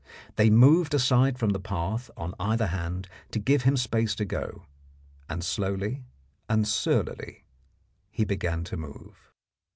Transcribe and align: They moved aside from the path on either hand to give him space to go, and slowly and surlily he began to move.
They 0.35 0.49
moved 0.49 0.95
aside 0.95 1.37
from 1.37 1.51
the 1.51 1.59
path 1.59 2.09
on 2.17 2.33
either 2.39 2.65
hand 2.65 3.07
to 3.29 3.37
give 3.37 3.61
him 3.61 3.77
space 3.77 4.15
to 4.15 4.25
go, 4.25 4.65
and 5.29 5.43
slowly 5.43 6.05
and 6.49 6.67
surlily 6.67 7.45
he 8.09 8.25
began 8.25 8.63
to 8.63 8.77
move. 8.77 9.29